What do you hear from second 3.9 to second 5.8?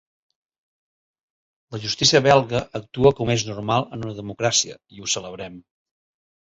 en una democràcia i ho celebrem.